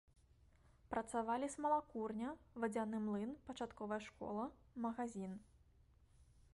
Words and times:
Працавалі 0.93 1.49
смалакурня, 1.55 2.29
вадзяны 2.63 2.97
млын, 3.07 3.31
пачатковая 3.51 4.01
школа, 4.07 4.45
магазін. 4.89 5.39